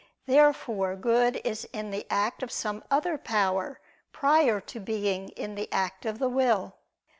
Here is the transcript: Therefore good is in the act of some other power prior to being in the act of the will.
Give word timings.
Therefore 0.25 0.95
good 0.95 1.39
is 1.43 1.65
in 1.73 1.91
the 1.91 2.07
act 2.09 2.41
of 2.41 2.51
some 2.51 2.83
other 2.89 3.19
power 3.19 3.79
prior 4.11 4.59
to 4.59 4.79
being 4.79 5.29
in 5.35 5.53
the 5.53 5.71
act 5.71 6.07
of 6.07 6.17
the 6.17 6.27
will. 6.27 6.77